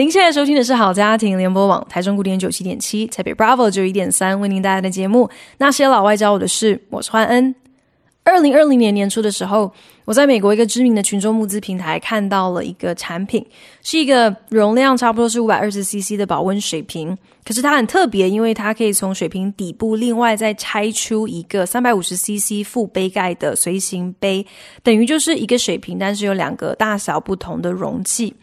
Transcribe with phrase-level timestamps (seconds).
[0.00, 5.26] 您现在收听的是好家庭联播网台中古典九七点七，台北 Bravo 九一点三为您带来的节目
[5.58, 7.54] 《那些老外教我的事》，我是欢恩。
[8.24, 9.70] 二零二零年年初的时候，
[10.06, 13.44] 我在美国一个知名的群众募资平台看到了一个产品，
[13.82, 17.18] 是一个容量差不多是五百二十 CC 的保温水瓶。
[17.44, 24.46] 可是它很特别，因为它可以从水瓶底部另外再拆出一个三百五十 CC 副杯盖的随行杯，
[24.82, 28.34] 等于就是一个水瓶，但是有两个大小不同的容器。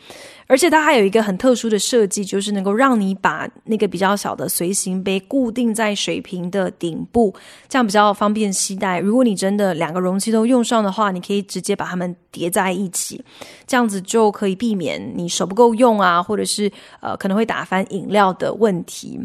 [0.48, 7.36] 而且它还有一个很特殊的设计，就是能够让你把那个比较小的随行杯固定在水瓶的顶部，
[7.68, 9.00] 这样比较方便携带。
[9.00, 13.22] 如果你真的两个容器都用上的话，你可以直接把它们叠在一起，
[13.68, 19.20] 这样子就可以避免你手不够用啊，或者是呃可能会打翻饮料的问题。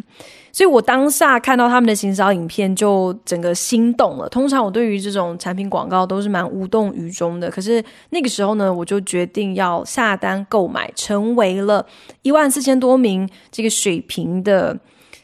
[0.53, 4.29] 所以我当下看到他们的行销影片，就整个心动了。
[4.29, 11.85] 通常我对于这种产品广告都是蛮无动于衷的，可是那个时候呢，我就决定要下单购买，成为了
[12.21, 14.79] 一万四千多名这个水平的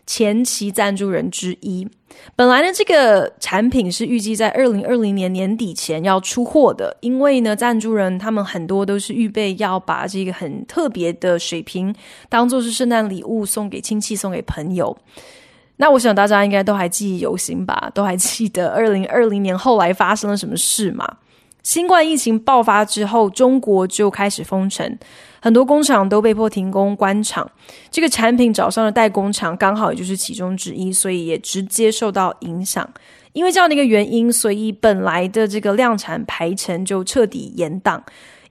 [0.08, 1.86] 前期赞助人之一。
[2.34, 11.94] 本来呢，这个产品是预计在二零二零年年底前要出货的，因为呢，赞助人他们很多都是预备要把这个很特别的水瓶
[12.30, 14.96] 当做是圣诞礼物送给亲戚、送给朋友。
[15.76, 21.06] 那我想大家应该都还记忆犹新吧， 都还记得二零二零年后来发生了什么事嘛？
[21.62, 24.98] 新冠疫情爆发之后，中国就开始封城。
[25.40, 27.50] 很多工厂都被迫停工关厂，
[27.90, 32.88] 这个产品找上了代工厂刚好也就是其中之一，所以也直接受到影响。
[33.34, 38.02] 因为这样的一个原因，所以本来的这个量产排程就彻底延档，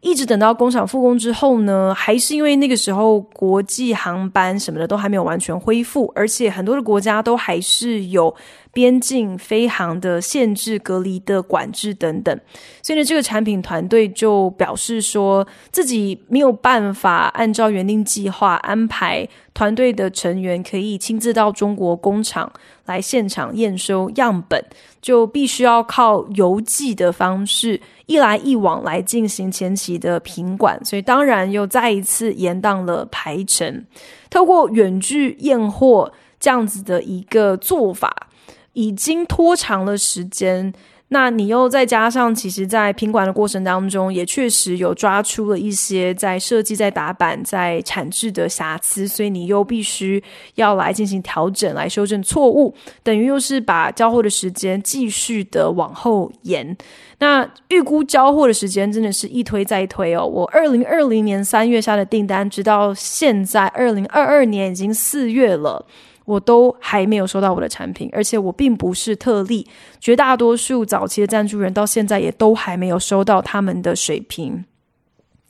[0.02, 8.36] 一直等到工厂复工之后呢，还是因为那个时候国际航班什么的都还没有完全恢复，而且很多的国家都还是有。
[8.74, 12.40] 边境飞航的限制、隔离的管制等等，
[12.84, 22.52] 所以呢，这个产品团队就表示说自己没有办法按照原定计划安排团队的成员可以亲自到中国工厂
[22.86, 24.64] 来现场验收样本，
[25.02, 33.84] 就必须要靠邮寄的方式一来一往来进行前期的品管，所以当然又再一次延宕了排程。
[34.30, 38.28] 透过远距验货这样子的一个做法。
[38.74, 40.72] 已经拖长了时间，
[41.10, 50.22] 那你又再加上，其实，在品管的过程当中，也确实有抓出了一些在设计、在打板、在产制的瑕疵，所以你又必须
[50.56, 56.76] 要来进行调整，来修正错误，等于又是把交货的时间继续的往后延。
[57.20, 60.26] 那预估交货的时间真的是一推再推哦。
[60.26, 65.86] 我二零二零年三月下的订单，直到现在二零二二年已经四月了。
[66.28, 69.66] 我都还没有收到我的产品，而且我并不是特例，
[69.98, 74.66] 绝大多数早期的赞助人到现在也都还没有收到他们的水瓶。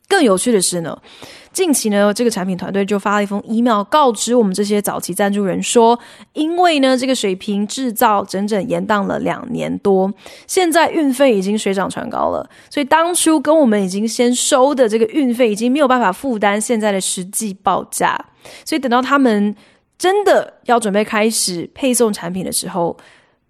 [0.07, 0.95] 更有趣的是呢，
[1.51, 5.99] 近期呢，这个产品团队就发了一封 email 告知我们这些早期赞助人说，
[6.33, 10.13] 因为呢，这个水瓶制造整整延宕了两年多，
[10.45, 18.15] 现在运费已经水涨船高了，所以当初跟我们已经先收的这个运费已经没有办法负担现在的实际报价，
[18.63, 19.55] 所以等到他们。
[19.97, 22.95] 真的要准备开始配送产品的时候，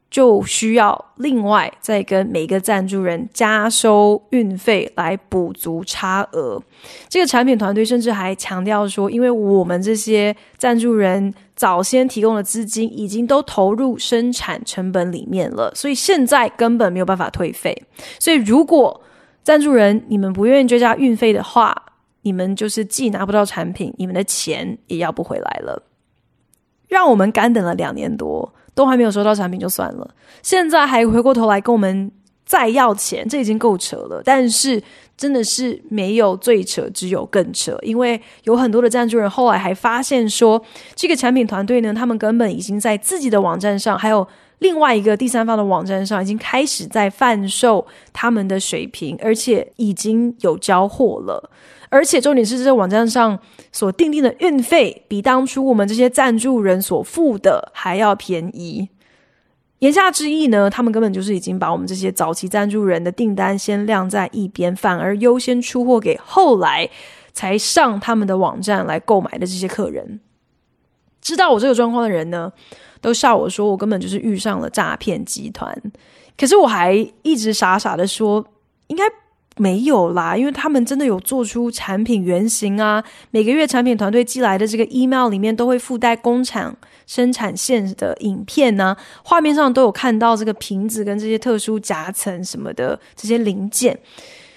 [0.10, 6.62] 就需要另外再跟每个赞助人加收运费来补足差额。
[7.10, 17.76] 这个产品团队甚至还强调说，因为我们这些赞助人早先提供的资金已经都投入生产成本里面了，所以现在根本没有办法退费。
[18.20, 19.02] 所以如果
[19.44, 21.76] 赞助人你们不愿意追加运费的话，
[22.22, 25.84] 你们就是既拿不到产品，你们的钱也要不回来了。
[26.88, 30.10] 让我们干等了两年多，都还没有收到产品就算了，
[30.42, 32.12] 现在还回过头来跟我们
[32.46, 34.22] 再要钱，这已经够扯了。
[34.24, 34.82] 但是
[35.18, 40.62] 真的是没有最扯，只有更扯，因为有很多的赞助人后来还发现说，
[40.96, 44.26] 这个产品团队呢，他们根本已经在自己的网站上，还有
[44.60, 51.50] 另外一个第三方的网站上，已经开始在贩售他们的水瓶，而且已经有交货了。
[51.90, 53.40] 而且重点是，这网站上
[53.72, 58.90] 所订定的运费比当初我们这些赞助人所付的还要便宜。
[59.80, 66.90] 言下之意呢，他们根本就是已经把我们这些早期赞助人的订单先晾在一边，反而优先出货给后来
[67.32, 70.20] 才上他们的网站来购买的这些客人。
[71.22, 72.52] 知道我这个状况的人呢，
[73.02, 75.80] 都笑我说我根本就是遇上了诈骗集团。
[76.36, 78.44] 可是我还一直傻傻的说，
[78.88, 79.04] 应该
[79.58, 86.76] 没有啦，因为他们真的有做出产品原型啊，每个月产品团队寄来的这个 email 里面都会附带工厂
[87.06, 93.98] 生产线的影片呢、啊，画面上都有看到这个瓶子跟这些特殊夹层什么的这些零件。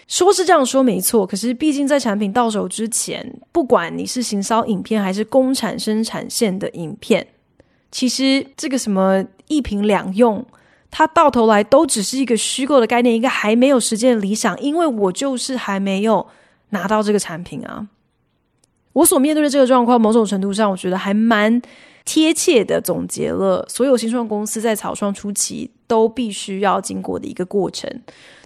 [0.06, 7.24] 说是这样说没错，可是毕竟在产品到手之前，不管你是行销影片还是工厂生产线的影片，
[7.92, 10.44] 其实这个什么一瓶两用，
[10.90, 14.60] 它到头来都只是一个虚构的概念，一个还没有实践的理想。
[14.60, 16.26] 因为我就是还没有
[16.70, 17.86] 拿到这个产品啊，
[18.92, 21.62] 我所面对的这个状况，某种程度上，我觉得还蛮
[22.04, 27.88] 贴切的总结了所有新创公司在草创初期都必须要经过的一个过程。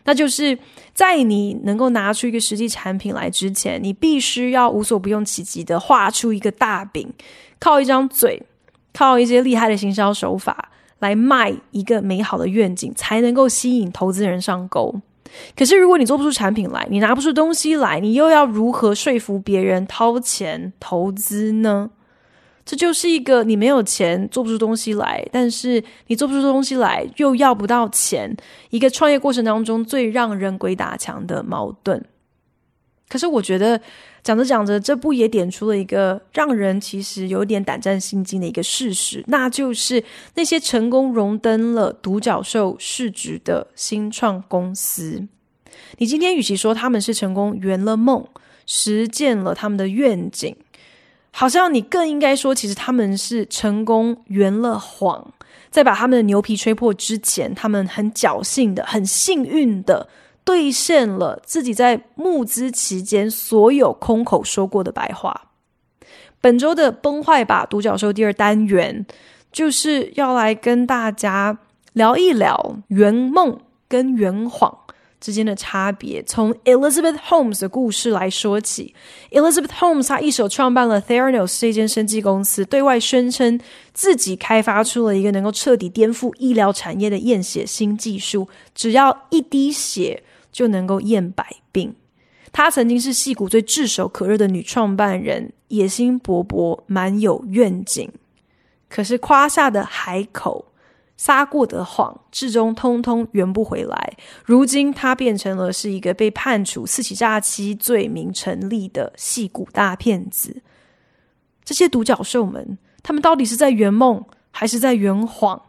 [0.06, 0.58] 那就是
[0.92, 7.10] 在你能够拿出一个实际产品来之前，你必须要无所不用其极的画出一个大饼，
[7.58, 8.42] 靠一张嘴，
[8.92, 10.70] 靠一些厉害的行销手法
[11.04, 15.02] 来卖一个美好的愿景，才能够吸引投资人上钩。
[15.54, 21.90] 可是如果你做不出产品来，你拿不出东西来，你又要如何说服别人掏钱投资呢？
[22.64, 28.34] 这就是一个你没有钱做不出东西来，但是你做不出东西来又要不到钱，
[28.70, 32.02] 一个创业过程当中最让人鬼打墙的矛盾。
[33.14, 33.80] 可是我觉得
[34.24, 40.02] 讲着讲着，这不也点出了一个让人其实有点胆战心惊的一个事实，那就是
[40.34, 45.24] 那些成功荣登了独角兽市值的新创公司，
[45.98, 48.26] 你今天与其说他们是成功圆了梦，
[48.66, 50.56] 实践了他们的愿景。
[51.30, 55.32] 好像你更应该说，其实他们是成功圆了谎，
[55.70, 60.08] 在把他们的牛皮吹破之前，他们很侥幸的、很幸运的
[60.44, 65.48] 兑现了自己在募资期间所有空口说过的白话。
[66.40, 69.06] 本周的崩坏吧独角兽第二单元，
[69.50, 71.58] 就是要来跟大家
[71.94, 73.58] 聊一聊圆梦
[73.88, 74.80] 跟圆谎
[75.18, 78.94] 之间的差别，从 Elizabeth Holmes 的故事来说起。
[79.30, 83.58] Elizabeth Holmes 她一手创办了 Theranos 这间生技公司，对外宣称
[83.94, 90.22] 自己开发出了一个能够彻底颠覆医疗产业的验血新技术，只要一滴血
[90.54, 91.94] 就能够验百病。
[92.52, 98.08] 她曾经是戏骨最炙手可热的女创办人，野心勃勃，蛮有愿景，
[98.88, 100.66] 可是夸下的海口。
[101.16, 104.16] 撒过的谎，至终通通圆不回来。
[104.44, 110.60] 如今，他变成了是一个被判处四起诈欺罪名成立的戏骨大骗子。
[111.64, 115.62] 这些独角兽们，他们到底是在圆梦，还是在圆谎？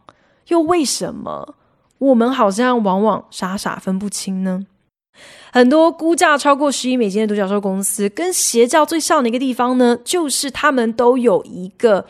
[0.48, 1.54] 又为什么
[1.98, 4.66] 我们好像往往傻傻分不清呢？
[5.52, 12.06] 很多估价超过十亿美金的独角兽公司，跟邪教最像的一个地方呢，就是他们都有一个。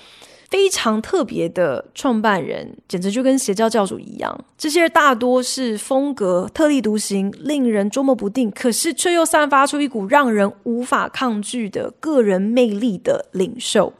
[0.49, 4.45] 非常特别的创办人，简直就跟邪教教主一样。
[4.57, 13.93] 这些大多是风格特立独行、令人捉摸不定，可是却又散发出一股让人无法抗拒的个人魅力的领袖。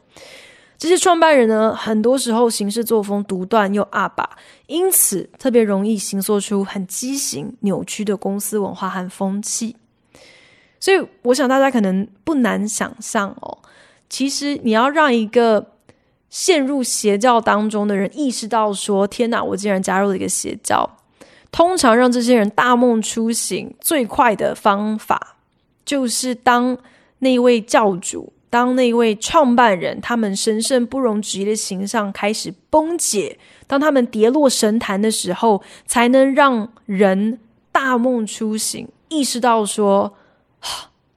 [0.79, 4.29] 这些创办人呢，很多时候行事作风独断又阿爸，
[4.67, 9.77] 因此特别容易形塑出很畸形、扭曲的公司文化和风气。
[10.79, 13.59] 所以，我想大家可能不难想象哦，
[14.09, 15.73] 其实你要让一个
[16.29, 20.99] 陷入邪教当中的人意识到说：“天哪，我竟然加入了一个邪教。”
[21.51, 25.37] 通常让这些人大梦初醒最快的方法，
[25.87, 26.77] 就是当
[27.21, 37.39] 那位教主、当那位创办人，他们神圣不容置疑的形象开始崩解，当他们跌落神坛的时候，才能让人
[37.73, 40.15] 大梦初醒，意识到说：“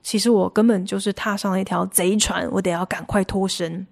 [0.01, 3.85] 其实我根本就是踏上了一条贼船，我得要赶快脱身。”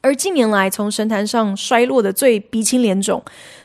[0.00, 3.20] 而近年来，从神坛上摔落的最鼻青脸肿、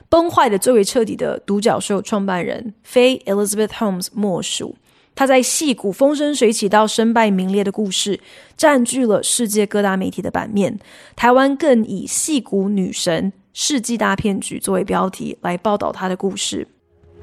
[0.10, 4.76] 崩坏的最为彻底的独角兽创办人，非 Elizabeth Holmes 莫属。
[5.15, 8.21] 他在矽谷风生水起到身败名裂的故事，
[8.57, 10.79] 占据了世界各大媒体的版面。
[11.15, 16.69] 台湾更以“矽谷女神”、“世纪大骗局”作为标题来报道他的故事。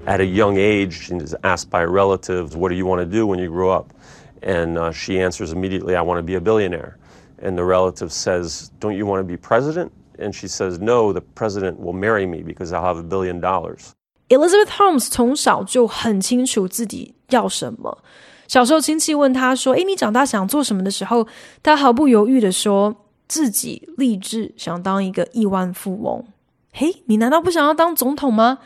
[0.05, 3.25] At a young age, she is asked by relatives, "What do you want to do
[3.25, 3.91] when you grow up?"
[4.41, 6.95] And she answers immediately, "I want to be a billionaire."
[7.41, 11.21] And the relative says, "Don't you want to be president?" And she says, "No, the
[11.35, 13.93] president will marry me because I'll have a billion dollars."
[14.28, 17.98] Elizabeth Holmes 从小就很清楚自己要什么。
[18.46, 21.26] 小时候亲戚问他说：“诶，你长大想做什么？”的时候，
[21.62, 22.94] 他毫不犹豫地说
[23.26, 26.24] 自己立志想当一个亿万富翁。
[26.72, 28.58] 嘿，你难道不想要当总统吗？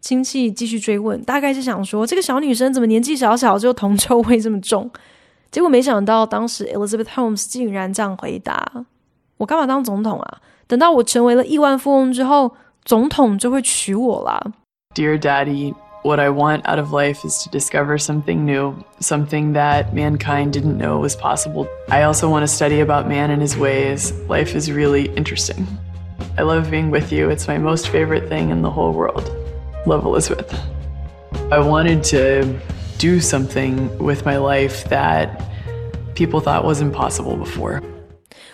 [0.00, 4.90] 亲戚继续追问，大概是想说这个小女生怎么年纪小小就铜臭味这么重。
[5.50, 8.86] 结果没想到，当时 Elizabeth Holmes 竟然这样回答
[9.38, 10.38] ：“我干嘛当总统啊？
[10.66, 12.54] 等到我成为了亿万富翁之后，
[12.84, 14.42] 总统就会娶我啦。
[14.94, 15.70] Dear Daddy,
[16.02, 20.76] what I want out of life is to discover something new, something that mankind didn't
[20.76, 21.66] know was possible.
[21.88, 24.12] I also want to study about man and his ways.
[24.28, 25.66] Life is really interesting.
[26.36, 27.30] I love being with you.
[27.30, 29.34] It's my most favorite thing in the whole world.
[29.86, 30.54] Love Elizabeth.
[31.50, 32.60] I wanted to
[32.98, 35.42] do something with my life that
[36.14, 37.82] people thought was impossible before.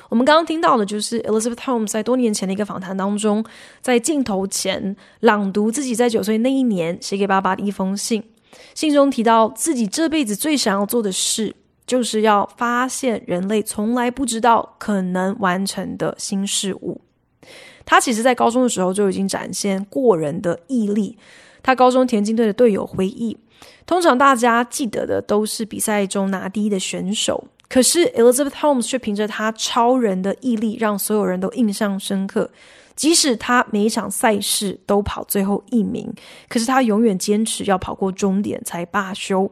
[0.09, 3.45] 我们刚刚听到的就是 Elizabeth Holmes 在多年前的一个访谈当中，
[3.81, 8.23] 在镜头前朗读自己在九岁那一年写给爸爸的一封信。
[8.75, 11.55] 信中提到自己这辈子最想要做的事，
[11.87, 17.01] 就是要发现人类从来不知道可能完成的新事物。
[17.85, 21.19] 他其实，在高中的时候就已经展现过人的毅力。
[21.63, 23.37] 他高中田径队的队友回忆，
[23.85, 27.49] 通常大家记得的都是比赛中拿第一的选手。
[27.69, 32.51] 可是 Elizabeth Holmes 却凭着她超人的毅力，让所有人都印象深刻。
[32.97, 36.13] 即使她每一场赛事都跑最后一名，
[36.49, 39.51] 可是她永远坚持要跑过终点才罢休。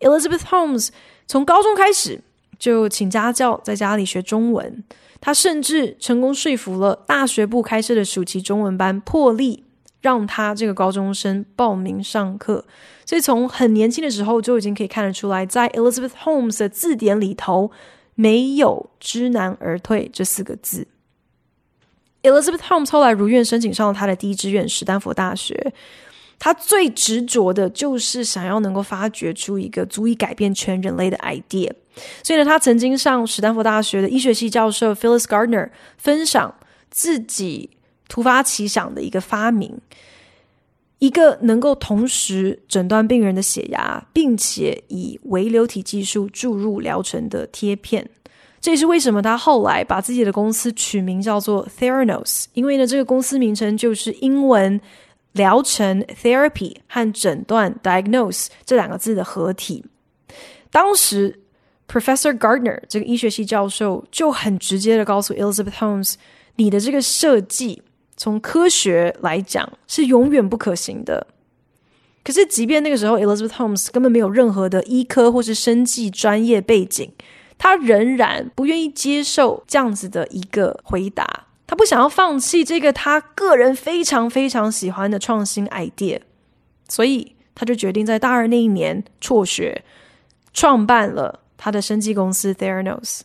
[0.00, 0.90] Elizabeth Holmes
[1.26, 2.20] 从高中开始
[2.58, 4.84] 就请家教，在家里学中文。
[5.20, 9.64] 她甚至成功说服了大学部开设的暑期中文班破例。
[10.00, 12.64] 让他这个高中生报名上课，
[13.04, 17.72] 所以从很年轻的时候就已经可以看得出来，在 Elizabeth Holmes 的字典里头
[18.14, 20.86] 没有“知难而退”这四个字。
[22.22, 25.72] Elizabeth Holmes 后来如愿申请上了他的第一志愿——史丹佛大学。
[26.38, 31.72] 他最执着的就是想要能够发掘出一个足以改变全人类的 idea。
[32.22, 36.54] 所以呢，他曾经向史丹佛大学的医学系教授 Phyllis Gardner 分享
[36.90, 37.70] 自己。
[38.08, 39.78] 突发奇想的一个发明，
[40.98, 48.08] 一个能够同时诊断病人的血压，并且以微流体技术注入疗程的贴片。
[48.60, 54.80] 这也是为什么他后来把自己的公司取名叫做 Theranos，因为呢，这个公司名称就是英文
[55.32, 59.84] 疗程 therapy 和诊断 diagnose 这两个字的合体。
[60.72, 61.38] 当时
[61.86, 66.14] Professor Gardner 这个医学系教授就很直接的告诉 Elizabeth Holmes：“
[66.56, 67.82] 你的这个设计。”
[68.18, 71.26] 从科学来讲是永远不可行的。
[72.22, 77.10] 可是，即便那个时候 Elizabeth Holmes 根本没有任何的医科或是生技专业背景，
[77.56, 81.46] 他仍然不愿意接受这样子的一个回答。
[81.66, 86.20] 他不想要放弃这个他个人非常非常喜欢的创新 idea，
[86.88, 89.84] 所以他就决定在大二那一年辍学，
[90.52, 93.20] 创办了他的生技公司 Theranos。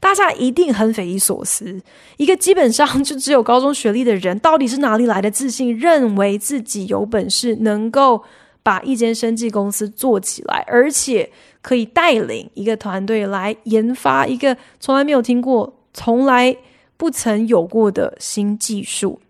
[0.00, 1.80] 大家一定很匪夷所思，
[2.16, 8.22] 一个基本上 就只有高中学历的人，到底是哪里来的自信，认为自己有本事能够
[8.62, 11.30] 把一间生技公司做起来，而且
[11.62, 16.56] 可以带领一个团队来研发一个从来没有听过、从来
[16.96, 19.20] 不曾有过的新技术。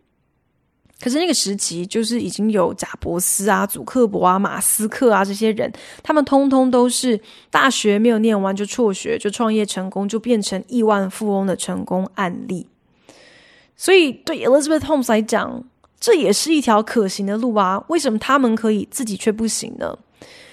[1.00, 5.70] 可是那个时期，就是已经有贾伯斯啊、祖克伯啊、马斯克啊这些人，
[6.02, 12.66] 他们通通都是大学没有念完就辍学，就创业成功，就变成亿万富翁的成功案例。
[13.76, 15.62] 所以对 Elizabeth Holmes 来讲，
[16.00, 17.84] 这也是一条可行的路啊。
[17.88, 19.98] 为什么他们可以，自己却不行呢？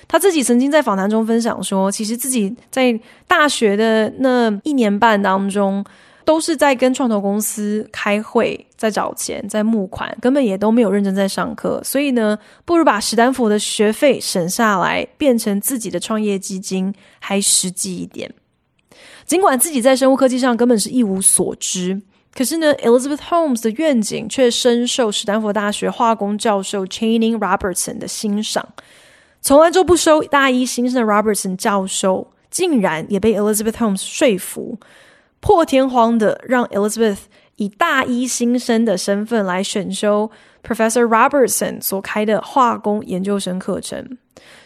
[0.10, 5.84] 他自己曾经在访谈中分享说，其实自己在大学的那一年半当中，
[6.26, 11.82] 都是在跟创投公司开会，在找钱，在募款，根本也都没有认真在上课。
[11.84, 18.34] 所以呢，不如把史丹佛的学费省下来，变成自己的创业基金，还实际一点。
[19.26, 22.02] 尽管自己在生物科技上根本是一无所知，
[22.36, 28.68] 可是呢，Elizabeth Holmes 的愿景却深受史丹佛大学化工教授 Channing Robertson 的欣赏。
[29.42, 34.78] 从来就不收大一新生的 Robertson 教授，竟然也被 Elizabeth Holmes 说服。
[35.44, 37.18] 破天荒的让 Elizabeth
[37.58, 40.32] 以大一新生的身份来选修
[40.66, 44.18] Professor Robertson 所开的化工研究生课程。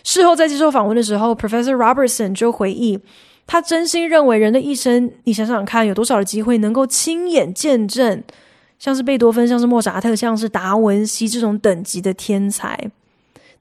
[0.04, 3.00] 事后在接受访问的时候，Professor Robertson 就回忆，
[3.48, 8.24] 他真心认为人的一生，你想想看，有多少的机会能够亲眼见证，
[8.78, 12.92] 像是贝多芬、像是莫扎特、像是达文西这种等级的天才。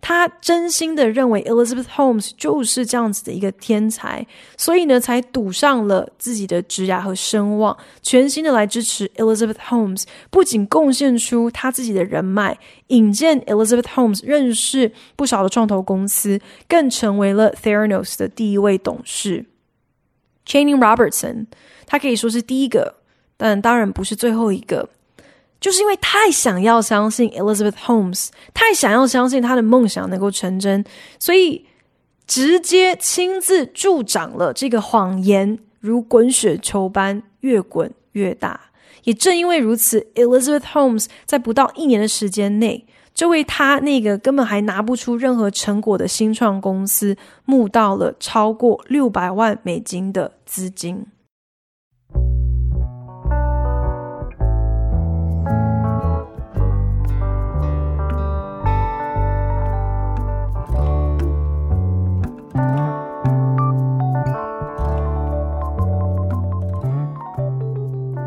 [0.01, 4.25] 他真心的认为 Elizabeth Holmes 就是这样子的一个天才，
[4.57, 10.05] 所以呢，才赌上了自己的职涯和声望，全心的来支持 Elizabeth Holmes。
[10.31, 12.57] 不仅贡献出他自己的人脉，
[12.89, 19.47] 引荐 Elizabeth Holmes 认识不少的创投公司，更成为了 Theranos 的第一位董事。
[20.47, 21.47] Channing Robertson，
[21.87, 22.97] 他可以说是第一个，
[23.37, 24.91] 但当然不是最后一个。
[25.61, 30.85] 就是因为太想要相信 Elizabeth Holmes，太想要相信他的梦想能够成真，
[31.19, 31.67] 所以
[32.27, 38.61] 直接亲自助长了这个谎言，如滚雪球般越滚越大，
[39.05, 42.85] 也正因为如此，Elizabeth Holmes 在不到一年的时间内，
[43.15, 51.07] 就为他那个根本还拿不出任何成果的新创公司募到了超过六百万美金的资金。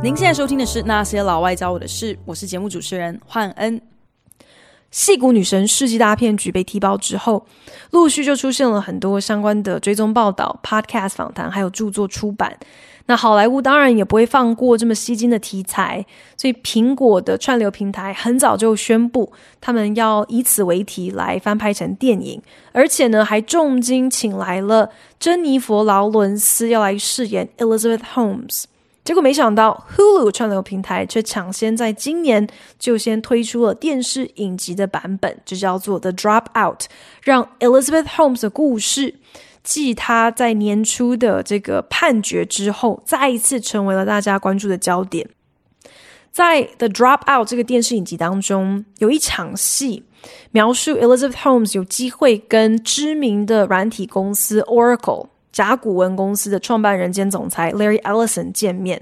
[0.01, 3.81] 您现在收听的是《那些老外教我的事》，我是节目主持人焕恩。
[4.91, 7.45] 戏骨女神世纪大骗局被踢爆之后，
[7.91, 12.57] 陆续就出现了很多相关的追踪报道、podcast 访谈，还有著作出版。
[13.07, 16.05] 那好莱坞当然也不会放过这么吸睛的题材，
[16.37, 19.29] 所以苹果的串流平台很早就宣布，
[19.59, 22.41] 他们要以此为题来翻拍成电影，
[22.71, 24.89] 而且呢，还重金请来了
[25.19, 28.63] 珍妮佛劳伦斯要来饰演 Elizabeth Holmes。
[29.09, 32.47] 结果没想到，Hulu 串流平台却抢先在今年
[32.77, 36.77] 就先推出了电视影集的版本，就叫做《The Dropout》，
[37.23, 39.15] 让 Elizabeth Holmes 的故事
[39.63, 45.27] 继她在年初的这个判决之后，再一次成为了大家关注的焦点。
[46.31, 50.03] 在《The Dropout》这个电视影集当中，有一场戏
[50.51, 55.29] 描述 Elizabeth Holmes 有机会跟知名的软体公司 Oracle。
[55.51, 59.01] 甲骨文公司的创办人兼总裁 Larry Ellison 见面，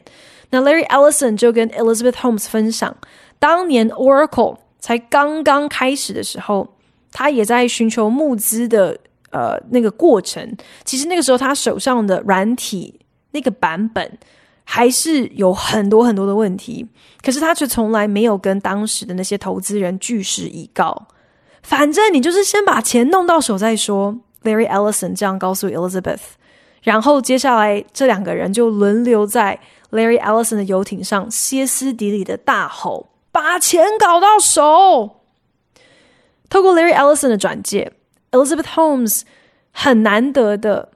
[0.49, 2.95] 那 Larry Ellison 就跟 Elizabeth Holmes 分享，
[3.37, 6.67] 当年 Oracle 才刚刚开始的时候，
[7.11, 8.97] 他也在寻求募资的
[9.31, 10.55] 呃那个过程。
[10.85, 12.99] 其实那个时候他手上的软体
[13.31, 14.17] 那个版本
[14.63, 16.87] 还是有很多很多的问题，
[17.21, 21.07] 可是他却从来没有跟当时的那些投资人据实以告。
[21.61, 24.17] 反正你就是先把钱弄到手再说。
[24.47, 26.21] Larry Ellison 这样告诉 Elizabeth，
[26.81, 29.59] 然后接下来这两个人就轮流在
[29.91, 35.17] Larry Ellison 的游艇上歇斯底里的大吼：“把钱搞到手！”
[36.49, 37.91] 透过 Larry Ellison 的转介
[38.31, 39.23] ，Elizabeth Holmes
[39.71, 40.89] 很难得的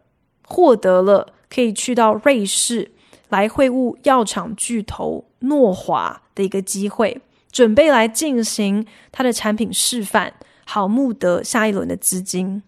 [0.48, 2.92] 获得了可以去到瑞士
[3.28, 7.22] 来会晤药厂巨头诺华的一个机会，
[7.52, 10.34] 准备来进行他的产品示范，
[10.66, 12.64] 好募得下一轮的资金。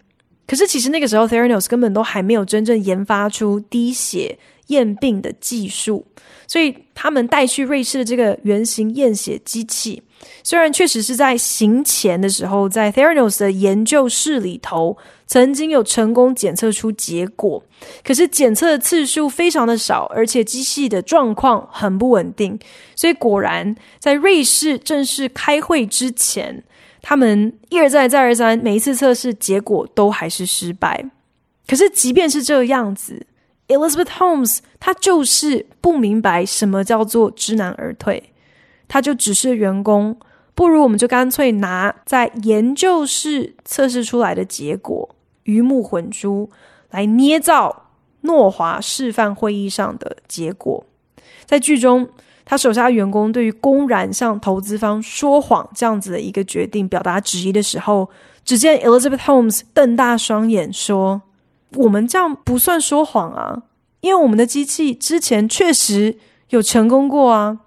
[0.45, 6.06] 可是，其实那个时候，Theranos 根本都还没有真正研发出滴血验病的技术，
[6.47, 10.03] 所以他们带去瑞士的这个原型验血机器，
[10.43, 17.63] 虽然确实是在行前的时候，在 Theranos 的研究室里头曾经有成功检测出结果，
[18.03, 22.60] 可是检测的次数非常的少，而且机器的状况很不稳定，
[22.97, 26.63] 所以果然在瑞士正式开会之前。
[27.05, 31.03] 他们一而再，再而三，每一次测试结果都还是失败。
[31.67, 33.27] 可是，即便是这样子
[33.67, 38.31] ，Elizabeth Holmes 她就是不明白什么叫做知难而退，
[38.87, 40.17] 她就只是员工，
[40.55, 45.13] 不如我们就干脆拿在研究室测试出来的结果
[45.43, 46.49] 鱼目混珠，
[46.89, 47.89] 来捏造
[48.21, 50.85] 诺华示范会议上的结果，
[51.45, 52.07] 在剧中。
[52.45, 58.10] 他手下员工对于公然向投资方说谎这样子的一个决定表达质疑的时候，
[58.43, 61.21] 只见 Elizabeth Holmes 瞪大双眼说
[61.75, 63.63] ：“我们这样不算说谎啊，
[64.01, 66.17] 因为我们的机器之前确实
[66.49, 67.60] 有成功过啊。”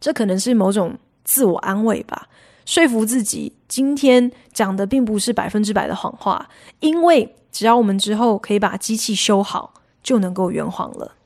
[0.00, 2.28] 这可能是某种自我安慰吧，
[2.64, 6.48] 说服自己今天讲的并不是百分之百的谎话，
[6.80, 11.16] 因为只要我们之后可以把机器修好，就能够圆谎了。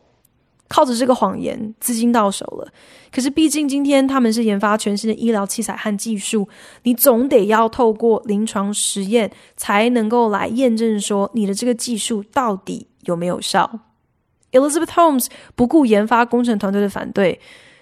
[0.72, 2.72] 靠着这个谎言，资金到手了。
[3.12, 6.48] 可是，毕竟今天他们是研发全新的医疗器材和技术，
[6.84, 13.80] 你总得要透过临床实验才能够来验证说你的这个技术到底有没有效。
[14.52, 17.38] Elizabeth Holmes 不顾研发工程团队的反对，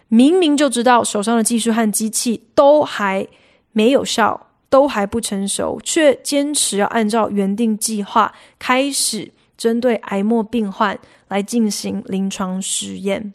[0.08, 3.24] 明明就知道手上的技术和机器都还
[3.70, 9.30] 没有效，都还不成熟，却坚持要按照原定计划开始。
[9.60, 13.34] 针对癌末病患来进行临床实验，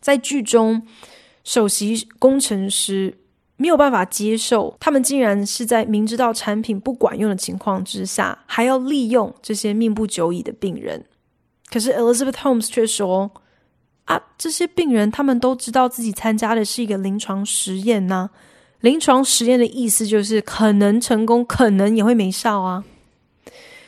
[0.00, 0.82] 在剧中，
[1.44, 3.14] 首席工程师
[3.58, 11.04] 没有办法接受，他们竟然是在明知道产品不管用的情况之下，还要利用这些命不久矣的病人。
[11.70, 13.30] 可是 Elizabeth Holmes 却说
[14.06, 18.30] ：“啊，这些病人他们都知道自己参加的是一个临床实验呢。
[18.80, 22.82] 临床实验的意思就是可能成功，可能也会没效啊。”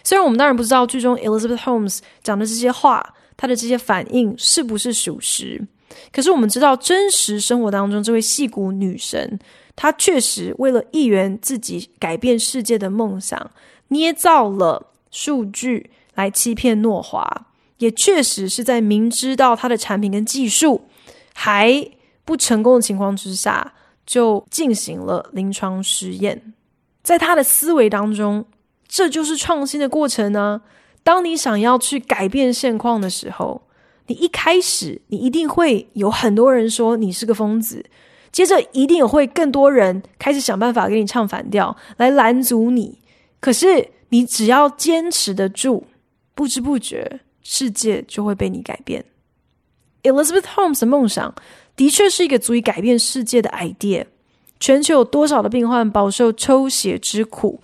[0.02, 5.66] 虽然我们当然不知道剧中 Elizabeth Holmes 讲的这些话，她的这些反应是不是属实，
[6.12, 9.38] 可是我们知道真实生活当中这位戏骨女神，
[9.76, 13.50] 她确实为了一圆自己改变世界的梦想，
[13.88, 17.46] 捏造了数据来欺骗诺华，
[17.78, 20.82] 也确实是在明知道她的产品跟技术
[21.34, 21.90] 还
[22.24, 23.72] 不成功的情况之下，
[24.06, 26.52] 就进行了临床实验。
[27.02, 28.44] 在他的思维当中，
[28.90, 30.60] 这就是创新的过程呢。
[31.04, 33.62] 当你想要去改变现况的时候，
[34.08, 37.86] 你一开始你一定会有很多人说你是个疯子，
[38.32, 42.98] 接着一定会更多人开始想办法给你唱反调，来拦阻你。
[43.38, 45.84] 可是你只要坚持得住，
[46.34, 49.04] 不知不觉世界就会被你改变。
[50.02, 51.32] Elizabeth Holmes 的梦想
[51.76, 54.06] 的确是一个足以改变世界的 idea。
[54.58, 57.60] 全球有多少的病患饱受抽血之苦？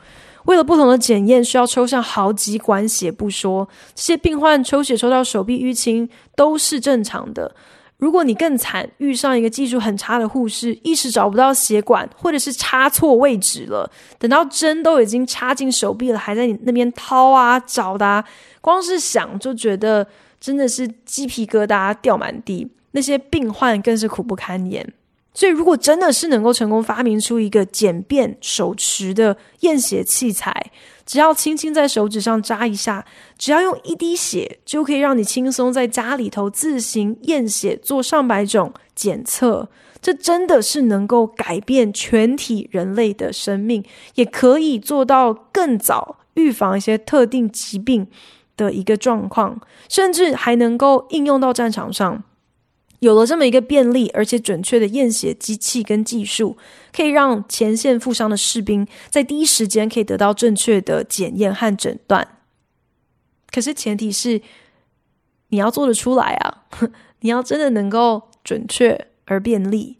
[0.46, 7.54] 为了不同的检验，需要抽上好几管血不说，这些病患抽血抽到手臂淤青都是正常的。
[7.98, 18.24] 如果你更惨，遇上一个技术很差的护士，一时找不到血管，或者是插错位置了，等到针都已经插进手臂了，还在你那边掏啊找的啊，
[18.60, 20.06] 光是想就觉得
[20.38, 22.70] 真的是鸡皮疙瘩掉满地。
[22.92, 24.86] 那些病患更是苦不堪言。
[25.36, 30.72] 所以，如果真的是能够成功发明出一个简便手持的验血器材，
[31.04, 33.04] 只要轻轻在手指上扎一下，
[33.36, 39.68] 只要用一滴血，就可以让你轻松在家里头自行验血，做上百种检测。
[40.00, 48.06] 这真的是能够改变全体人类的生命，也可以做到更早预防一些特定疾病
[48.56, 52.22] 的一个状况，甚至还能够应用到战场上。
[53.00, 56.56] 有了这么一个便利而且准确的验血机器跟技术，
[56.94, 62.26] 可以让前线负伤的士兵在第一时间可以得到正确的检验和诊断。
[63.50, 64.40] 可是前提是
[65.48, 66.64] 你要做得出来啊！
[67.20, 69.98] 你要真的能够准确而便利。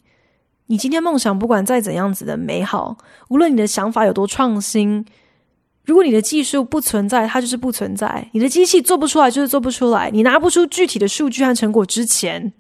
[0.67, 2.97] 你今天梦想不管再怎样子的美好，
[3.29, 5.05] 无论你的想法有多创新，
[5.85, 8.29] 如果你的技术不存在，它就是不存在。
[8.33, 10.11] 你的机器做不出来，就是做不出来。
[10.11, 12.53] 你拿不出具体的数据和成果之前。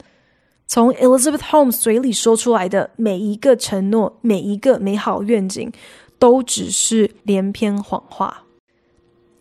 [0.66, 5.72] 从 Elizabeth Holmes 嘴里说出来的每一个承诺，每一个美好愿景，
[6.18, 8.42] 都只是连篇谎话。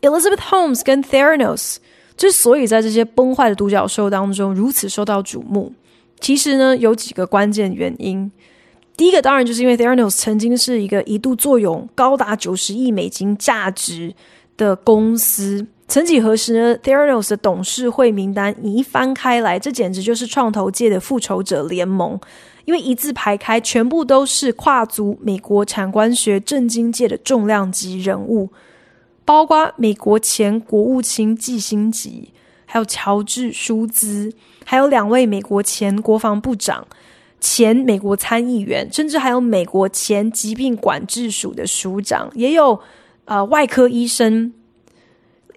[0.02, 1.78] Elizabeth Holmes 跟 Theranos
[2.16, 5.74] 之所以在这些崩坏的独角兽当中如此受到瞩目，
[6.20, 8.32] 其实呢有几个关键原因。
[8.96, 14.14] 第一个当然就是因为 Theranos 曾经是一个一度坐拥高达九十亿美金价值
[14.56, 15.66] 的公司。
[15.88, 22.20] 曾几何时呢，Theranos 的董事会名单你一翻开来，这简直就是创投界的复仇者联盟，
[22.66, 28.50] 因为一字排开，全部都是跨足美国产官学政经界的重量级人物，
[29.24, 32.34] 包括美国前国务卿季辛吉，
[32.66, 34.34] 还有乔治舒兹，
[34.66, 36.86] 还有两位美国前国防部长、
[37.40, 42.82] 前美国参议员，甚至还有美国前疾病管制署的署长，也有
[43.26, 44.52] 呃外科医生。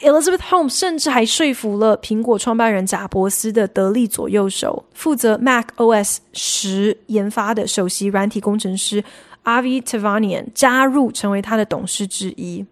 [0.01, 9.03] Elizabeth Holmes 甚至还说服了苹果创办人贾伯斯的得力左右手，负责 Mac OS 十研发的首席软体工程师
[9.45, 12.65] Avi Tavanian 加入成为他的董事之一。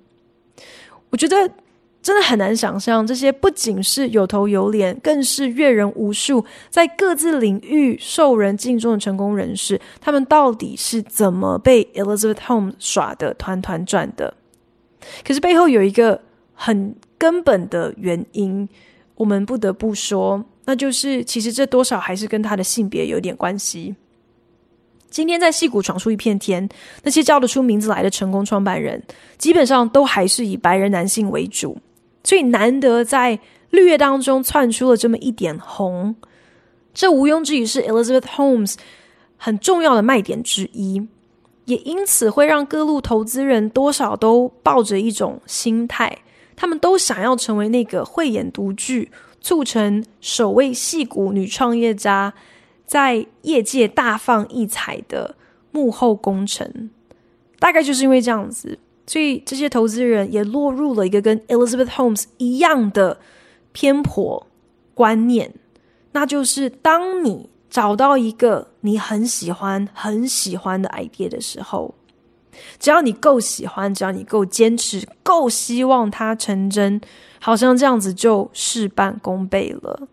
[1.10, 1.50] 我觉得
[2.02, 14.34] 真的很难想象，这些不仅是有头有脸，更是阅人无数，在各自领域受人敬重的成功人士，他们到底是怎么被 Elizabeth Holmes 耍得团团转的？
[15.26, 16.20] 可是背后有一个
[16.54, 18.68] 很根本的原因，
[19.14, 23.94] 我们不得不说，那就是其实这多少还是跟他的性别有点关系。
[25.09, 26.68] 今天在戏谷闯出一片天，
[27.02, 29.02] 那些叫得出名字来的成功创办人，
[29.38, 31.79] 基本上都还是以白人男性为主，
[32.24, 33.38] 所以难得在
[33.70, 36.14] 绿叶当中窜出了这么一点红，
[36.92, 38.74] 这毋庸置疑是 Elizabeth Holmes
[39.38, 41.07] 很重要的卖点之一，
[41.64, 46.18] 也因此会让各路投资人多少都抱着一种心态。
[46.56, 52.32] 他们都想要成为那个慧眼独具、促成首位戏骨女创业家
[52.86, 55.36] 在业界大放异彩的
[55.70, 56.90] 幕后功臣。
[57.58, 63.20] 大概就是因为这样子，所以这些投资人也落入了一个跟 Elizabeth Holmes 一样的
[63.72, 64.46] 偏颇
[64.94, 65.52] 观念，
[66.12, 71.94] 那就是当你找到一个你很喜欢、很喜欢的 idea 的时候。
[72.78, 77.00] 只要你够喜欢，只要你够坚持，够希望它成真，
[77.40, 80.08] 好像这样子就事半功倍了。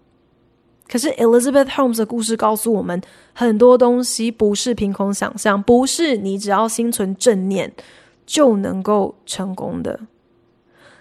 [0.87, 3.01] 可是 Elizabeth Holmes 的故事告诉我们，
[3.33, 7.73] 很多东西不是凭空想象，不是你只要心存正念
[8.25, 9.99] 就能够成功的。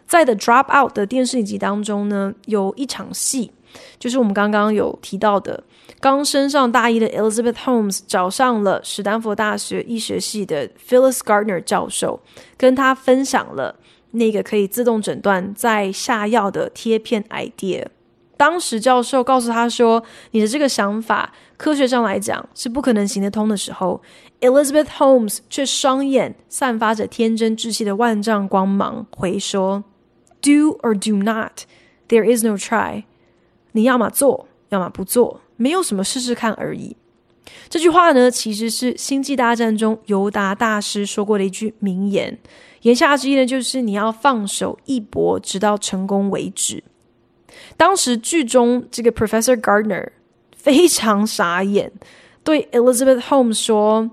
[0.07, 3.53] 在 The Dropout 的电视影集当中呢，有一场戏，
[3.99, 5.63] 就是我们刚刚有提到的。
[6.01, 12.21] 刚升上大一的 Elizabeth Holmes 找上了史丹佛大学医学系的 Phyllis Gardner 教授，
[12.57, 13.77] 跟他分享了
[14.13, 17.87] 那个可以自动诊断再下药的贴片 idea。
[18.37, 24.03] 当时教授告诉他说：“你的这个想法，科学上来讲是不可能行得通的时候
[24.41, 29.85] ，Elizabeth Holmes 却双眼散发着天真稚气的万丈光芒，回说
[30.41, 31.61] ：‘Do or do not,
[32.09, 33.05] there is no try。’
[33.73, 36.97] 你要么做，要么不做，没有什么试试看而已。”
[37.69, 42.39] 这句话呢，其实是《星际大战》中尤达大师说过的一句名言，
[42.83, 46.83] 言下之意呢，就是你要放手一搏，直到成功为止。
[47.77, 50.09] 当时剧中这个 Professor Gardner
[50.57, 51.91] 非常傻眼，
[52.45, 54.11] 对 Elizabeth Holmes 说：“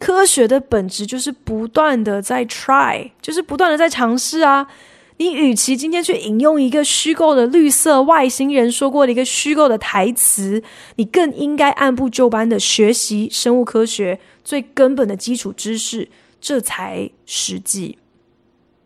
[0.00, 4.66] 科学的本质就是不断的在 try，就是不断的在尝试啊。
[5.24, 10.62] 你与其今天去引用一个虚构的绿色外星人说过的一个虚构的台词，
[10.96, 16.10] 你更应该按部就班的学习生物科学最根本的基础知识，
[16.42, 17.96] 这才实际。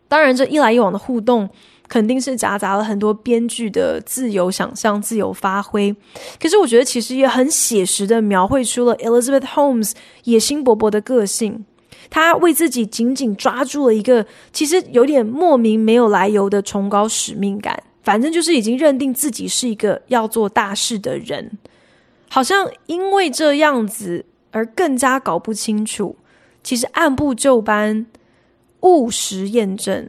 [0.06, 1.50] 当然，这一来一往的互动。”
[1.88, 5.90] 肯定是夹杂了很多编剧的自由想象、自由发挥。
[6.38, 9.92] 可是我觉得，其实也很写实的描绘出了 Elizabeth Holmes
[10.24, 11.64] 野心勃勃的个性。
[12.10, 17.82] 他为自己紧紧抓住了一个其实有点莫名没有来由的崇高使命感。
[18.02, 21.58] 反正就是已经认定自己是一个要做大事的人，
[22.30, 26.16] 好像因为这样子而更加搞不清楚，
[26.62, 28.06] 其实按部就班、
[28.80, 30.08] 务实验证。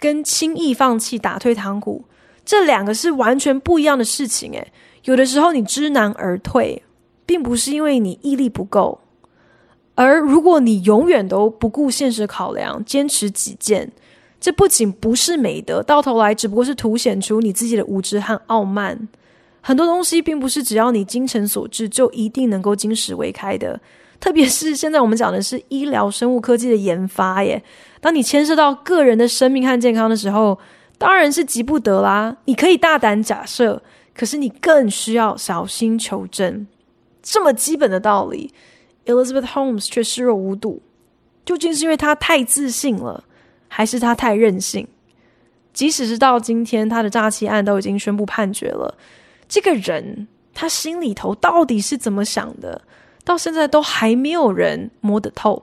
[0.00, 2.04] 跟轻易放弃、打退堂鼓，
[2.44, 4.52] 这两个是完全不一样的事情。
[4.52, 6.80] 诶，有的时候你知难而退，
[7.26, 9.00] 并不是因为你毅力不够，
[10.00, 13.90] 而如果你永远都不顾现实考量，坚持己见，
[14.38, 19.08] 这不仅不是美德，到头来只不过是凸显出你自己的无知和傲慢。
[19.60, 23.80] 很多东西并不是只要你精诚所至，就一定能够金石为开的。
[24.20, 27.60] 特别是现在我们讲的是医疗生物科技的研发耶，
[28.00, 30.56] 当你牵涉到个人的生命和健康的时候，
[30.96, 32.36] 当然是急不得啦。
[32.44, 33.82] 你可以大胆假设，
[34.14, 36.68] 可是你更需要小心求证。
[37.20, 38.52] 这么基本的道理
[39.08, 40.80] ，Elizabeth Holmes 却视若无睹。
[41.44, 43.24] 究竟是因为他太自信了，
[43.66, 44.86] 还是他太任性？
[45.72, 48.96] 即使是到今天，他的诈欺案都已经宣布判决了，
[49.48, 52.82] 这个人他心里头到底是怎么想的？
[53.24, 55.62] 到现在都还没有人摸得透，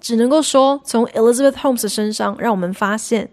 [0.00, 3.30] 只能够说从 Elizabeth Holmes 身上，让我们发现，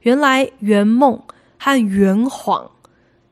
[0.00, 1.22] 原来圆梦
[1.58, 2.70] 和圆谎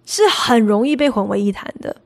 [0.05, 1.97] 是很容易被混为一谈的。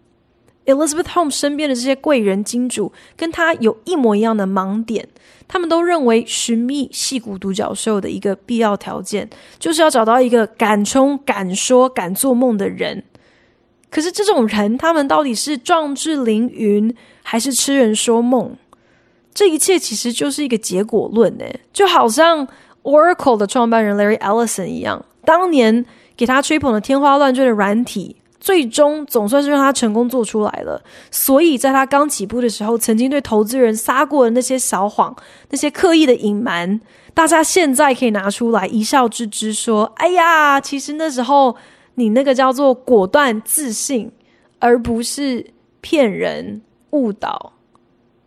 [0.69, 5.09] Elizabeth Home 身边的这些贵人金主，跟他有一模一样的盲点，
[5.49, 9.29] 他们都认为寻觅戏骨独角兽的一个必要条件，
[9.59, 13.03] 就是要找到一个敢冲、敢说、敢做梦的人。
[13.91, 18.55] 可是这种人，他们到底是壮志凌云，还是痴人说梦？
[19.33, 22.47] 这一切其实就是一个结果论，诶，就好像
[22.83, 30.83] Oracle 的创办人 Larry Ellison 一样，当年给他吹捧的天花乱坠的软体，最终总算是让他成功做出来了。
[31.11, 35.15] 所以在他刚起步的时候，曾经对投资人撒过的那些小谎，
[35.51, 36.81] 那些刻意的隐瞒，
[37.15, 41.57] 大家现在可以拿出来一笑置之，说：“哎呀，其实那时候。”
[41.99, 44.13] 你那个叫做果断自信，
[44.61, 45.45] 而不是
[45.81, 47.55] 骗人误导。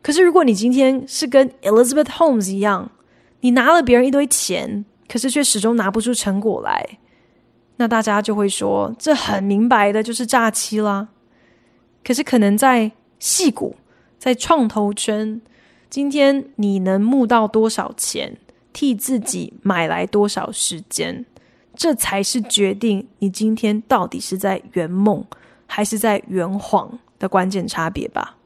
[0.02, 2.92] 可是，如果你今天是跟 Elizabeth Holmes 一样，
[3.40, 6.86] 你拿了别人一堆钱，可是却始终拿不出成果来，
[7.82, 11.08] 那大家就会说，这很明白的就是诈欺啦。
[12.04, 13.76] 可是，可能在矽谷，
[14.20, 15.42] 在创投圈，
[15.90, 18.38] 今天你能募到多少钱，
[18.72, 21.26] 替自己买来多少时间？
[21.76, 25.26] 这才是决定你今天到底是在圆梦
[25.66, 28.38] 还是在圆谎的关键差别吧。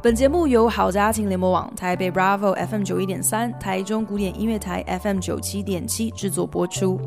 [0.00, 7.00] 本节目由好家庭联播网、台北 Bravo FM 九一点三、台中古典音乐台 FM 九七点七制作播出。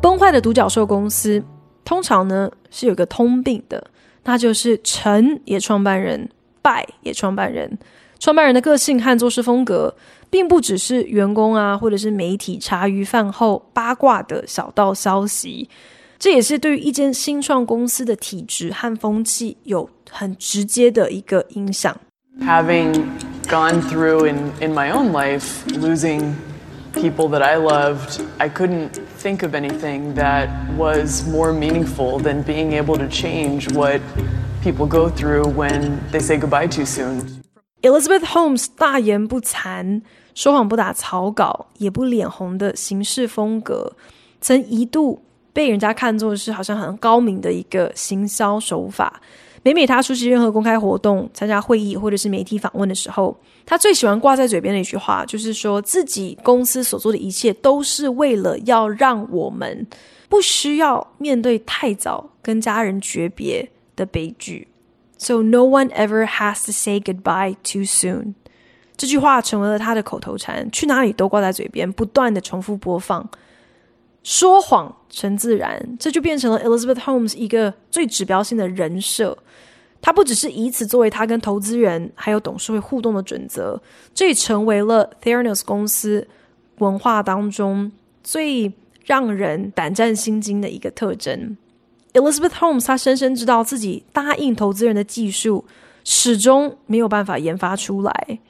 [0.00, 1.42] 崩坏的独角兽公司
[1.84, 3.90] 通常呢是有个通病的，
[4.22, 6.30] 那就是成也创办人，
[6.62, 7.76] 败也创办人。
[8.20, 9.92] 创办人的个性和做事风格，
[10.30, 15.68] 并不只是员工啊或者是媒体茶余饭后八卦的小道消息，
[16.18, 21.96] 这也是对于一间新创公司的体质和风气有很直接的一个影响。
[22.40, 23.04] Having
[23.48, 26.34] gone through in in my own life losing
[26.92, 32.72] people that I loved, I couldn't think of anything that was more meaningful than being
[32.72, 34.00] able to change what
[34.62, 37.42] people go through when they say goodbye too soon.
[37.82, 40.02] Elizabeth Holmes 大言不惭、
[40.34, 43.92] 说谎不打草稿、也不脸红的行事风格，
[44.40, 45.22] 曾一度
[45.56, 49.22] 被人家看作是好像很高明的一个行销手法。
[49.62, 59.86] 每每他出席任何公开活动、参加会议或者是媒体访问的时候，他最喜欢挂在嘴边的一句话，就是说自己公司所做的一切都是为了要让我们
[60.28, 63.66] 不需要面对太早跟家人诀别
[63.96, 64.68] 的悲剧。
[65.16, 68.34] So no one ever has to say goodbye too soon。
[68.98, 73.26] 这句话成为了他的口头禅，去哪里都挂在嘴边，不断的重复播放。
[74.26, 79.38] 说谎成自然，这就变成了 Elizabeth Holmes 一个最指标性的人设。
[80.02, 83.80] 他不只是以此作为他跟投资人还有董事会互动的准则，
[84.12, 86.26] 这也成为了 Theranos 公司
[86.78, 87.92] 文化当中
[88.24, 88.72] 最
[89.04, 91.56] 让人胆战心惊的一个特征。
[92.12, 95.64] Elizabeth Holmes 她深深知道自己答应投资人的技术
[96.02, 98.40] 始终没有办法研发出来。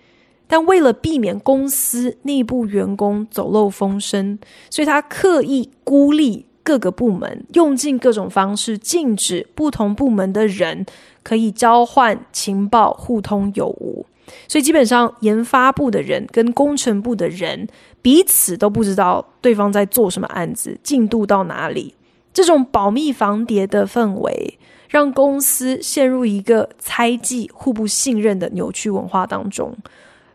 [0.48, 4.38] 但为了避免公司内部员工走漏风声，
[4.70, 10.84] 所以他刻意孤立各个部门，用尽各种方式禁止不同部门的人
[11.22, 14.06] 可以交换情报、互通有无。
[14.48, 17.68] 所以基本上，研发部的人跟工程部的人
[18.02, 21.94] 彼此都不知道对方在做什么案子，进度到哪里。
[22.34, 29.76] 这种保密防谍的氛围，让公司陷入一个猜忌、互不信任的扭曲文化当中。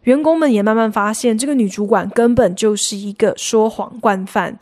[0.03, 4.57] 员工们也慢慢发现，这个女主管根本就是一个说谎惯犯，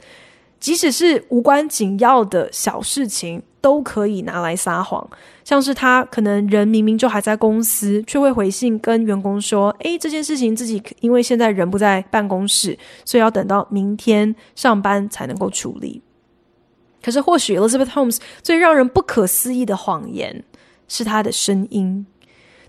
[0.60, 5.10] 即使是无关紧要的小事情，都可以拿来撒谎。
[5.45, 16.02] 像是她可能人明明就还在公司，却会回信跟员工说：“诶，这件事情自己因为现在人不在办公室，所以要等到明天上班才能够处理。”
[17.02, 20.43] 可是，或许 Elizabeth Holmes 最让人不可思议的谎言
[20.89, 22.06] 是她的声音。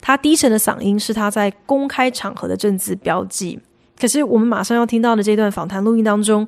[0.01, 3.59] 他低沉的嗓音是他在公开场合的政治标记。
[3.99, 6.47] 可是我们马上要听到的这段访谈录音当中，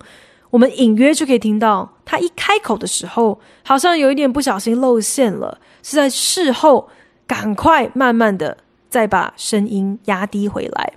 [0.48, 6.88] 我们隐约就可以听到他一开口的时候，好像有一点不小心露馅了，是在事后
[7.26, 8.56] 赶快慢慢的
[8.88, 10.92] 再把声音压低回来。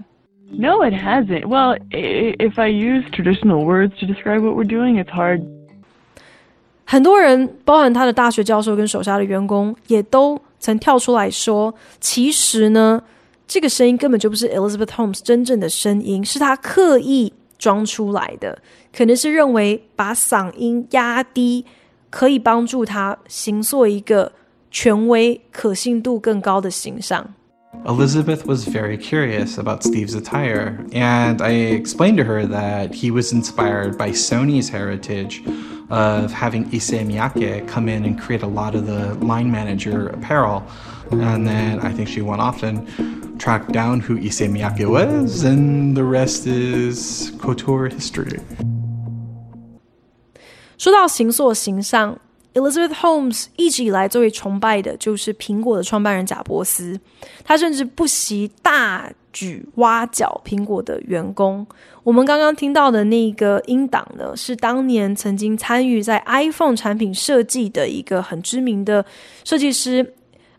[0.57, 1.47] No, it hasn't.
[1.47, 5.43] Well, if I use traditional words to describe what we're doing, it's hard.
[6.85, 10.39] 很多人，包含他的大学教授跟手下的员工，也都。
[10.65, 13.03] 曾跳出来说：“其实呢，
[13.47, 18.57] 这个声音根本就不是 Elizabeth Holmes 真正的声音，是他刻意装出来的。
[18.91, 21.65] 可能是认为把嗓音压低，
[22.09, 24.31] 可以帮助他形塑一个
[24.71, 27.35] 权威、可信度更高的形象。”
[27.85, 33.31] Elizabeth was very curious about Steve's attire, and I explained to her that he was
[33.31, 35.41] inspired by Sony's heritage
[35.90, 40.62] of having Issey Miyake come in and create a lot of the line manager apparel.
[41.10, 42.86] And then I think she went off and
[43.40, 48.40] tracked down who Issey Miyake was, and the rest is couture history.
[50.78, 52.18] 说到形塑形象。
[52.55, 56.99] Elizabeth Holmes 一直以来最为崇拜的就是苹果的创办人贾伯斯，
[57.43, 61.67] 他甚至不惜大举挖角苹果的员工。
[62.03, 69.05] 我们刚刚听到的那个音档呢，是当年曾经参与在 iPhone 产品设计的一个很知名的
[69.43, 70.13] 设计师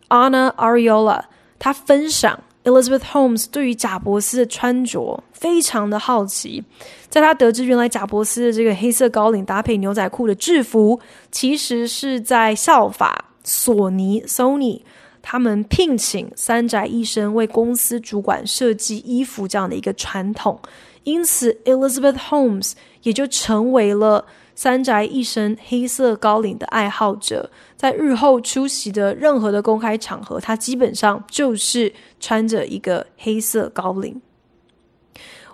[0.09, 1.23] Anna Ariola，
[1.59, 2.39] 他分享。
[2.67, 6.63] Elizabeth Holmes 对于贾伯斯的穿着非常的好奇，
[7.09, 11.01] 在他得知原来贾伯斯的这个黑色高领搭配牛仔裤的制服，
[11.31, 14.83] 其实是在效法索尼 Sony
[15.23, 20.61] 他们聘请三宅一生为公司主管设计衣服这样的一个传统，
[21.05, 24.27] 因此 Elizabeth Holmes 也就成为了。
[24.57, 34.21] 三宅一生黑色高领的爱好者，在日后出席的任何的公开场合，他基本上就是穿着一个黑色高领。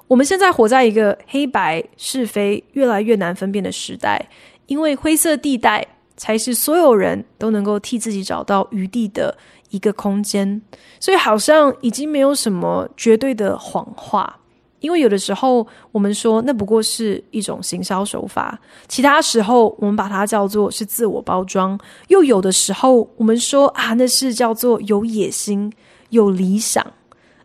[0.07, 4.29] 我们现在活在一个黑白是非越来越难分辨的时代，
[4.67, 5.87] 因为灰色地带
[6.17, 9.37] 才是所有人都能够替自己找到余地的
[9.71, 10.63] 一个空间，
[11.01, 14.39] 所以好像已经没有什么绝对的谎话。
[14.83, 25.73] 因为有的时候我们说那不过是一种行销手法，其他时候我们把它叫做是自我包装，又有的时候我们说啊，那是叫做有野心、
[26.11, 26.85] 有理想。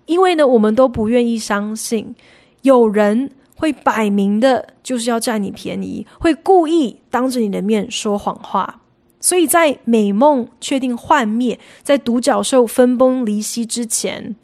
[0.07, 2.15] 因为呢，我们都不愿意相信
[2.63, 8.81] 有人会摆明的就是要占你便宜，会故意当着你的面说谎话。
[9.19, 14.35] 所以在美梦确定幻灭，在独角兽分崩离析之前。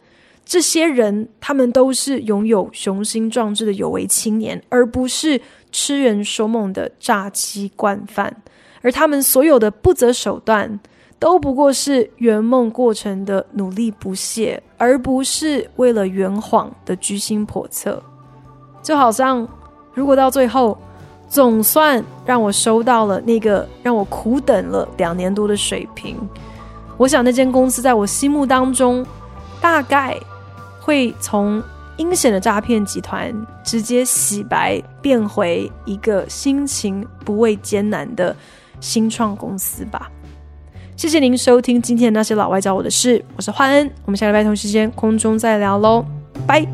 [0.45, 5.39] 这些人，他们都是拥有雄心壮志的有为青年，而不是
[5.71, 8.35] 痴人说梦的诈欺惯犯。
[8.81, 10.79] 而他们所有的不择手段，
[11.17, 18.03] 都不过是圆梦过程的努力不懈，而不是为了圆谎的居心叵测。
[18.81, 19.47] 就好像，
[19.93, 20.77] 如果到最后，
[21.29, 26.17] 总算让我收到了那个让我苦等了两年多的水平。
[26.97, 29.03] 我想那间公司在我心目当中，
[29.61, 30.19] 大概
[30.83, 31.63] 会从
[31.95, 38.35] 阴险的诈骗集团直接洗白，变回一个心情不畏艰难的
[38.81, 40.11] 新创公司吧。
[40.97, 46.05] 谢谢您收听今天的那些老外教我的事，我是焕恩，我们下礼拜同时间空中再聊喽，
[46.45, 46.67] 拜。